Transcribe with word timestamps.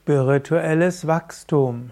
Spirituelles 0.00 1.06
Wachstum. 1.06 1.90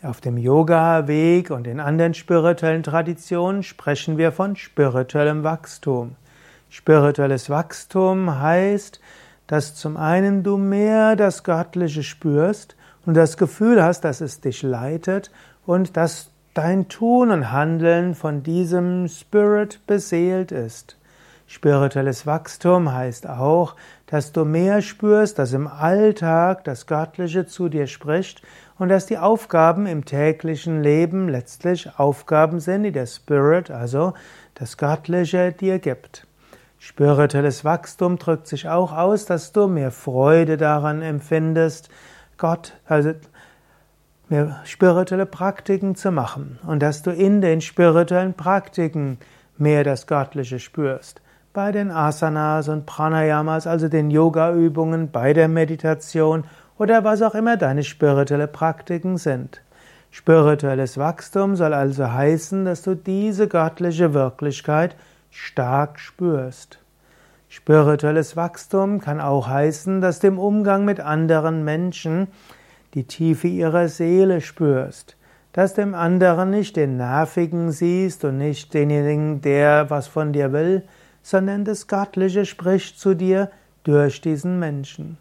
Auf 0.00 0.20
dem 0.20 0.38
Yoga-Weg 0.38 1.50
und 1.50 1.66
in 1.66 1.80
anderen 1.80 2.14
spirituellen 2.14 2.82
Traditionen 2.82 3.62
sprechen 3.62 4.16
wir 4.16 4.32
von 4.32 4.56
spirituellem 4.56 5.42
Wachstum. 5.42 6.16
Spirituelles 6.70 7.50
Wachstum 7.50 8.40
heißt, 8.40 9.00
dass 9.48 9.74
zum 9.74 9.96
einen 9.96 10.44
du 10.44 10.56
mehr 10.56 11.16
das 11.16 11.42
Göttliche 11.42 12.04
spürst 12.04 12.76
und 13.04 13.14
das 13.14 13.36
Gefühl 13.36 13.82
hast, 13.82 14.02
dass 14.02 14.20
es 14.22 14.40
dich 14.40 14.62
leitet 14.62 15.30
und 15.66 15.96
dass 15.98 16.30
dein 16.54 16.88
Tun 16.88 17.32
und 17.32 17.50
Handeln 17.50 18.14
von 18.14 18.42
diesem 18.42 19.08
Spirit 19.08 19.84
beseelt 19.86 20.52
ist. 20.52 20.96
Spirituelles 21.52 22.26
Wachstum 22.26 22.92
heißt 22.92 23.28
auch, 23.28 23.74
dass 24.06 24.30
du 24.30 24.44
mehr 24.44 24.82
spürst, 24.82 25.36
dass 25.36 25.52
im 25.52 25.66
Alltag 25.66 26.62
das 26.62 26.86
Göttliche 26.86 27.44
zu 27.44 27.68
dir 27.68 27.88
spricht 27.88 28.40
und 28.78 28.88
dass 28.88 29.06
die 29.06 29.18
Aufgaben 29.18 29.86
im 29.86 30.04
täglichen 30.04 30.80
Leben 30.80 31.28
letztlich 31.28 31.98
Aufgaben 31.98 32.60
sind, 32.60 32.84
die 32.84 32.92
der 32.92 33.06
Spirit, 33.06 33.68
also 33.68 34.14
das 34.54 34.76
Göttliche, 34.76 35.50
dir 35.50 35.80
gibt. 35.80 36.24
Spirituelles 36.78 37.64
Wachstum 37.64 38.16
drückt 38.16 38.46
sich 38.46 38.68
auch 38.68 38.92
aus, 38.92 39.26
dass 39.26 39.50
du 39.50 39.66
mehr 39.66 39.90
Freude 39.90 40.56
daran 40.56 41.02
empfindest, 41.02 41.88
Gott, 42.38 42.74
also 42.86 43.12
mehr 44.28 44.60
spirituelle 44.62 45.26
Praktiken 45.26 45.96
zu 45.96 46.12
machen 46.12 46.60
und 46.64 46.80
dass 46.80 47.02
du 47.02 47.10
in 47.10 47.40
den 47.40 47.60
spirituellen 47.60 48.34
Praktiken 48.34 49.18
mehr 49.58 49.82
das 49.82 50.06
Göttliche 50.06 50.60
spürst 50.60 51.20
bei 51.52 51.72
den 51.72 51.90
Asanas 51.90 52.68
und 52.68 52.86
Pranayamas, 52.86 53.66
also 53.66 53.88
den 53.88 54.10
Yoga-Übungen, 54.10 55.10
bei 55.10 55.32
der 55.32 55.48
Meditation 55.48 56.44
oder 56.78 57.02
was 57.02 57.22
auch 57.22 57.34
immer 57.34 57.56
deine 57.56 57.82
spirituelle 57.82 58.46
Praktiken 58.46 59.16
sind. 59.16 59.60
Spirituelles 60.12 60.96
Wachstum 60.98 61.56
soll 61.56 61.74
also 61.74 62.12
heißen, 62.12 62.64
dass 62.64 62.82
du 62.82 62.94
diese 62.94 63.48
göttliche 63.48 64.14
Wirklichkeit 64.14 64.96
stark 65.30 65.98
spürst. 65.98 66.78
Spirituelles 67.48 68.36
Wachstum 68.36 69.00
kann 69.00 69.20
auch 69.20 69.48
heißen, 69.48 70.00
dass 70.00 70.20
du 70.20 70.28
im 70.28 70.38
Umgang 70.38 70.84
mit 70.84 71.00
anderen 71.00 71.64
Menschen 71.64 72.28
die 72.94 73.04
Tiefe 73.04 73.48
ihrer 73.48 73.88
Seele 73.88 74.40
spürst, 74.40 75.16
dass 75.52 75.74
du 75.74 75.82
im 75.82 75.94
anderen 75.94 76.50
nicht 76.50 76.76
den 76.76 76.96
Nervigen 76.96 77.72
siehst 77.72 78.24
und 78.24 78.38
nicht 78.38 78.72
denjenigen, 78.72 79.40
der 79.40 79.90
was 79.90 80.06
von 80.06 80.32
dir 80.32 80.52
will, 80.52 80.84
sondern 81.22 81.64
das 81.64 81.86
Göttliche 81.86 82.44
spricht 82.44 82.98
zu 82.98 83.14
dir 83.14 83.50
durch 83.84 84.20
diesen 84.20 84.58
Menschen. 84.58 85.18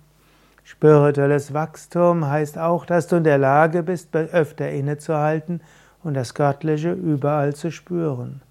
Spirituelles 0.64 1.53
Wachstum 1.53 2.30
heißt 2.30 2.58
auch, 2.59 2.86
dass 2.86 3.08
du 3.08 3.16
in 3.16 3.23
der 3.23 3.39
Lage 3.39 3.81
bist, 3.81 4.16
öfter 4.16 4.69
innezuhalten 4.69 5.61
und 6.03 6.14
das 6.14 6.33
Göttliche 6.33 6.91
überall 6.91 7.56
zu 7.56 7.72
spüren. 7.72 8.41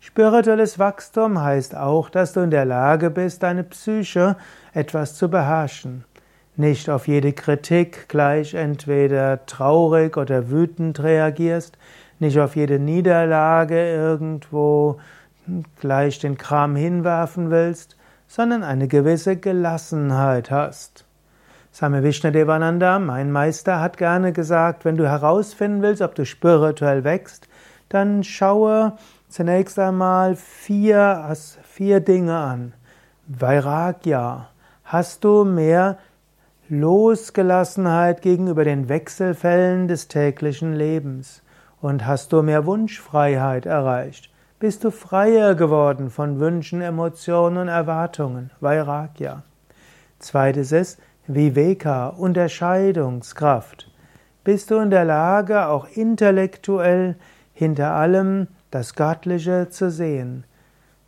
Spirituelles 0.00 0.78
Wachstum 0.78 1.42
heißt 1.42 1.76
auch, 1.76 2.08
dass 2.08 2.32
du 2.32 2.40
in 2.40 2.50
der 2.50 2.64
Lage 2.64 3.10
bist, 3.10 3.42
deine 3.42 3.64
Psyche 3.64 4.36
etwas 4.72 5.16
zu 5.16 5.28
beherrschen. 5.28 6.04
Nicht 6.56 6.88
auf 6.88 7.06
jede 7.06 7.32
Kritik 7.32 8.08
gleich 8.08 8.54
entweder 8.54 9.44
traurig 9.46 10.16
oder 10.16 10.50
wütend 10.50 11.00
reagierst, 11.02 11.76
nicht 12.18 12.38
auf 12.38 12.56
jede 12.56 12.78
Niederlage 12.78 13.92
irgendwo 13.92 14.98
gleich 15.80 16.18
den 16.18 16.38
Kram 16.38 16.76
hinwerfen 16.76 17.50
willst, 17.50 17.96
sondern 18.26 18.62
eine 18.62 18.88
gewisse 18.88 19.36
Gelassenheit 19.36 20.50
hast. 20.50 21.04
Same 21.70 22.02
Vishnadevananda, 22.02 22.98
mein 22.98 23.30
Meister, 23.30 23.80
hat 23.80 23.98
gerne 23.98 24.32
gesagt, 24.32 24.84
wenn 24.84 24.96
du 24.96 25.08
herausfinden 25.08 25.82
willst, 25.82 26.02
ob 26.02 26.14
du 26.14 26.24
spirituell 26.24 27.04
wächst, 27.04 27.48
dann 27.88 28.24
schaue 28.24 28.94
zunächst 29.28 29.78
einmal 29.78 30.34
vier, 30.36 31.34
vier 31.62 32.00
Dinge 32.00 32.36
an. 32.36 32.72
Vairagya. 33.26 34.48
Hast 34.84 35.24
du 35.24 35.44
mehr 35.44 35.98
Losgelassenheit 36.68 38.22
gegenüber 38.22 38.64
den 38.64 38.88
Wechselfällen 38.88 39.86
des 39.86 40.08
täglichen 40.08 40.74
Lebens? 40.74 41.42
Und 41.80 42.06
hast 42.06 42.32
du 42.32 42.42
mehr 42.42 42.66
Wunschfreiheit 42.66 43.66
erreicht? 43.66 44.30
Bist 44.58 44.82
du 44.82 44.90
freier 44.90 45.54
geworden 45.54 46.10
von 46.10 46.40
Wünschen, 46.40 46.82
Emotionen 46.82 47.58
und 47.58 47.68
Erwartungen, 47.68 48.50
Vairagya. 48.60 49.44
Zweites 50.18 50.72
ist 50.72 51.00
Viveka, 51.28 52.08
Unterscheidungskraft. 52.08 53.88
Bist 54.42 54.70
du 54.70 54.76
in 54.76 54.90
der 54.90 55.04
Lage, 55.04 55.68
auch 55.68 55.86
intellektuell 55.88 57.16
hinter 57.52 57.92
allem 57.92 58.48
das 58.70 58.94
Göttliche 58.94 59.68
zu 59.70 59.90
sehen? 59.90 60.44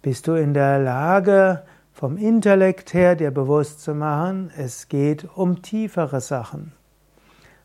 Bist 0.00 0.28
du 0.28 0.34
in 0.34 0.55
der 0.55 0.78
Lage, 0.78 1.62
vom 1.93 2.16
Intellekt 2.16 2.94
her 2.94 3.16
dir 3.16 3.33
bewusst 3.33 3.83
zu 3.83 3.94
machen, 3.94 4.50
es 4.56 4.89
geht 4.89 5.27
um 5.37 5.60
tiefere 5.60 6.21
Sachen? 6.21 6.72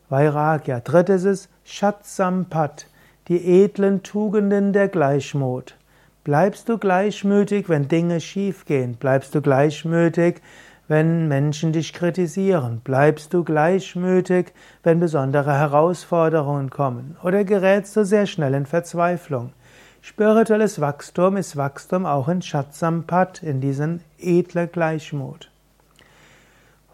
Vairagya. 0.10 0.80
Drittes 0.80 1.26
ist 1.26 1.50
Shatsampat 1.64 2.88
die 3.28 3.64
edlen 3.64 4.04
Tugenden 4.04 4.72
der 4.72 4.88
Gleichmut. 4.88 5.76
Bleibst 6.24 6.70
du 6.70 6.78
gleichmütig, 6.78 7.70
wenn 7.70 7.88
Dinge 7.88 8.20
schiefgehen? 8.20 8.96
Bleibst 8.96 9.34
du 9.34 9.42
gleichmütig, 9.42 10.42
wenn 10.88 11.28
Menschen 11.28 11.72
dich 11.72 11.94
kritisieren? 11.94 12.82
Bleibst 12.84 13.34
du 13.34 13.44
gleichmütig, 13.44 14.54
wenn 14.84 15.00
besondere 15.00 15.58
Herausforderungen 15.58 16.70
kommen? 16.70 17.18
Oder 17.24 17.44
gerätst 17.44 17.96
du 17.96 18.06
sehr 18.06 18.28
schnell 18.28 18.54
in 18.54 18.66
Verzweiflung? 18.66 19.54
Spirituelles 20.02 20.80
Wachstum 20.80 21.36
ist 21.38 21.58
Wachstum 21.58 22.06
auch 22.06 22.28
in 22.28 22.44
Shatsampat, 22.44 23.42
in 23.42 23.60
diesen 23.60 24.02
edlen 24.20 24.72
Gleichmut. 24.72 25.50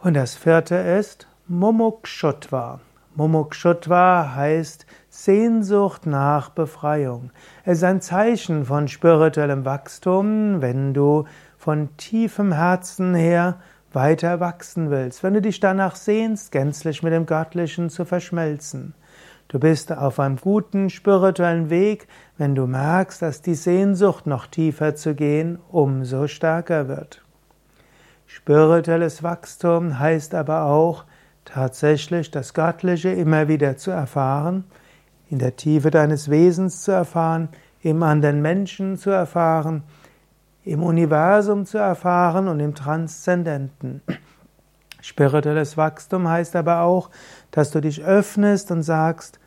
Und 0.02 0.13
das 0.13 0.36
vierte 0.36 0.75
ist 0.75 1.28
Mumukshutva. 1.48 2.80
Mumukshutva 3.16 4.35
heißt 4.35 4.85
Sehnsucht 5.09 6.05
nach 6.05 6.49
Befreiung. 6.49 7.31
Es 7.66 7.79
ist 7.79 7.83
ein 7.83 7.99
Zeichen 7.99 8.63
von 8.63 8.88
spirituellem 8.88 9.66
Wachstum, 9.66 10.61
wenn 10.61 10.94
du 10.94 11.25
von 11.57 11.89
tiefem 11.97 12.53
Herzen 12.53 13.13
her 13.13 13.57
weiter 13.91 14.39
wachsen 14.39 14.89
willst, 14.89 15.23
wenn 15.23 15.33
du 15.33 15.41
dich 15.41 15.59
danach 15.59 15.97
sehnst, 15.97 16.53
gänzlich 16.53 17.03
mit 17.03 17.11
dem 17.11 17.25
Göttlichen 17.25 17.89
zu 17.89 18.05
verschmelzen. 18.05 18.94
Du 19.50 19.59
bist 19.59 19.91
auf 19.91 20.17
einem 20.21 20.38
guten 20.38 20.89
spirituellen 20.89 21.69
Weg, 21.69 22.07
wenn 22.38 22.55
du 22.55 22.66
merkst, 22.66 23.21
dass 23.21 23.41
die 23.41 23.55
Sehnsucht 23.55 24.25
noch 24.25 24.47
tiefer 24.47 24.95
zu 24.95 25.16
gehen 25.16 25.59
umso 25.69 26.27
stärker 26.27 26.88
wird. 26.88 27.21
Spirituelles 28.25 29.23
Wachstum 29.23 30.00
heißt 30.00 30.33
aber 30.33 30.63
auch, 30.63 31.03
tatsächlich 31.46 32.31
das 32.31 32.53
Göttliche 32.53 33.09
immer 33.09 33.47
wieder 33.47 33.78
zu 33.78 33.91
erfahren, 33.91 34.66
in 35.29 35.40
der 35.40 35.56
Tiefe 35.56 35.91
deines 35.91 36.29
Wesens 36.29 36.84
zu 36.84 36.91
erfahren, 36.91 37.50
im 37.81 38.03
anderen 38.03 38.41
Menschen 38.41 38.97
zu 38.97 39.09
erfahren, 39.09 39.84
im 40.63 40.84
Universum 40.84 41.66
zu 41.66 41.78
erfahren 41.78 42.47
und 42.47 42.59
im 42.59 42.75
Transzendenten. 42.75 44.01
Spirituelles 45.01 45.78
Wachstum 45.78 46.28
heißt 46.28 46.56
aber 46.56 46.81
auch, 46.81 47.09
dass 47.50 47.72
du 47.72 47.81
dich 47.81 48.03
öffnest 48.03 48.69
und 48.72 48.84
sagst, 48.84 49.40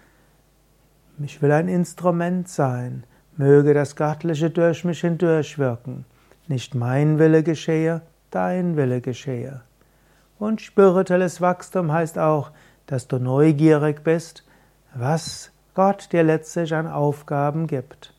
ich 1.18 1.40
will 1.40 1.52
ein 1.52 1.68
Instrument 1.68 2.48
sein, 2.48 3.04
möge 3.36 3.72
das 3.72 3.94
Göttliche 3.94 4.50
durch 4.50 4.84
mich 4.84 5.00
hindurchwirken. 5.00 6.04
Nicht 6.48 6.74
mein 6.74 7.20
Wille 7.20 7.44
geschehe, 7.44 8.02
dein 8.30 8.76
Wille 8.76 9.00
geschehe. 9.00 9.62
Und 10.38 10.60
spirituelles 10.60 11.40
Wachstum 11.40 11.92
heißt 11.92 12.18
auch, 12.18 12.50
dass 12.86 13.08
du 13.08 13.18
neugierig 13.18 14.04
bist, 14.04 14.44
was 14.94 15.50
Gott 15.74 16.12
dir 16.12 16.22
letztlich 16.22 16.74
an 16.74 16.86
Aufgaben 16.86 17.66
gibt. 17.66 18.12